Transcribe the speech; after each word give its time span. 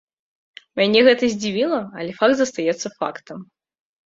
Мяне 0.79 1.03
гэта 1.07 1.29
здзівіла, 1.33 1.81
але 2.01 2.17
факт 2.21 2.35
застаецца 2.41 2.87
фактам. 2.97 3.47